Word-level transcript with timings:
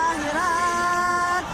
الطاهرات 0.00 1.44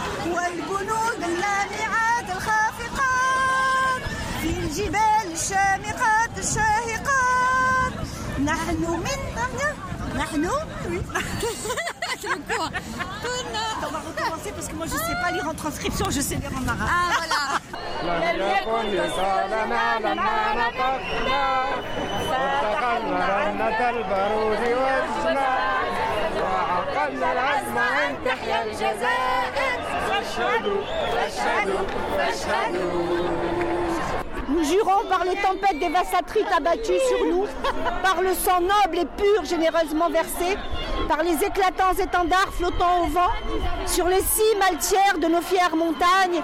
On 13.87 13.91
va 13.93 14.01
parce 14.57 14.69
que 14.69 14.75
moi 14.75 14.87
je 14.87 14.93
sais 14.93 15.17
pas 15.23 15.31
lire 15.31 15.47
en 15.49 15.55
transcription, 15.55 16.07
je 16.11 16.21
sais 16.21 16.37
lire 16.37 16.51
en 16.61 16.67
arabe. 16.69 16.89
Ah, 16.91 17.27
وعقدنا 27.06 27.32
العزم 27.32 27.78
أن 27.78 28.16
تحيا 28.26 28.64
الجزائر 28.64 29.82
فاشهدوا 30.10 30.82
فاشهدوا 31.14 31.80
فاشهدوا 32.18 33.22
Nous 34.50 34.66
jurons 34.66 35.06
par 35.10 35.24
les 35.24 35.36
tempêtes 35.36 35.80
dévastatrices 35.80 36.52
abattues 36.56 37.00
sur 37.08 37.26
nous, 37.26 37.46
par 38.04 38.22
le 38.22 38.34
sang 38.34 38.60
noble 38.60 38.98
et 39.00 39.06
pur 39.06 39.46
généreusement 39.46 40.10
versé, 40.10 40.58
par 41.08 41.24
les 41.24 41.36
éclatants 41.46 41.94
étendards 41.98 42.52
flottant 42.52 43.04
au 43.04 43.06
vent, 43.06 43.34
sur 43.86 44.08
les 44.10 44.20
cimes 44.20 44.62
altières 44.70 45.20
de 45.20 45.28
nos 45.28 45.42
fières 45.42 45.76
montagnes, 45.76 46.42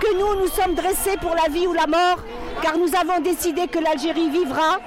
que 0.00 0.14
nous 0.18 0.40
nous 0.40 0.48
sommes 0.48 0.74
dressés 0.74 1.16
pour 1.20 1.34
la 1.36 1.48
vie 1.48 1.66
ou 1.68 1.72
la 1.72 1.86
mort, 1.86 2.18
car 2.60 2.76
nous 2.76 2.90
avons 2.96 3.20
décidé 3.20 3.68
que 3.68 3.78
l'Algérie 3.78 4.30
vivra. 4.30 4.80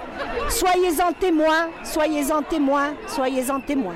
Soyez-en 0.49 1.13
témoins, 1.13 1.69
soyez-en 1.83 2.41
témoins, 2.41 2.93
soyez-en 3.07 3.61
témoins. 3.61 3.95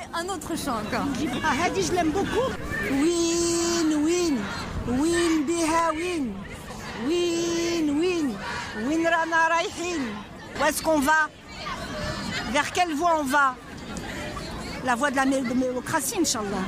Un 0.21 0.29
autre 0.29 0.49
chant 0.55 0.73
encore. 0.77 1.05
Ah, 1.43 1.65
Hadi, 1.65 1.81
je 1.83 1.91
l'aime 1.93 2.11
beaucoup. 2.11 2.51
Win, 2.91 4.03
win, 4.05 4.37
win 4.87 5.45
biha 5.47 5.91
win. 5.93 6.33
Win, 7.07 7.99
win, 7.99 8.35
win 8.87 9.07
rana 9.07 9.47
raïhin. 9.49 10.01
Où 10.59 10.65
est-ce 10.65 10.81
qu'on 10.83 10.99
va? 10.99 11.29
Vers 12.51 12.71
quelle 12.71 12.93
voie 12.93 13.17
on 13.19 13.23
va? 13.23 13.55
La 14.85 14.95
voie 14.95 15.09
de 15.11 15.15
la 15.15 15.25
mé- 15.25 15.41
démocratie, 15.47 16.19
Inch'Allah. 16.19 16.65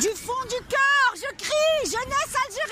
Du 0.00 0.08
fond 0.08 0.42
du 0.48 0.60
cœur, 0.68 1.08
je 1.14 1.34
crie, 1.36 1.84
jeunesse 1.84 2.34
algérienne, 2.44 2.65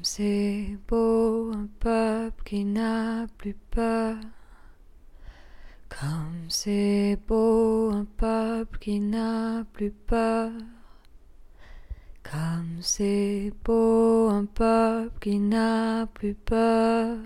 Comme 0.00 0.06
c'est 0.06 0.78
beau 0.88 1.52
un 1.52 1.68
peuple 1.78 2.42
qui 2.44 2.64
n'a 2.64 3.26
plus 3.36 3.52
peur. 3.52 4.16
Comme 5.90 6.46
c'est 6.48 7.18
beau 7.28 7.90
un 7.90 8.06
peuple 8.06 8.78
qui 8.78 8.98
n'a 8.98 9.62
plus 9.74 9.90
peur. 9.90 10.52
Comme 12.22 12.78
c'est 12.80 13.52
beau 13.62 14.30
un 14.30 14.46
peuple 14.46 15.18
qui 15.20 15.38
n'a 15.38 16.06
plus 16.06 16.34
peur. 16.34 17.18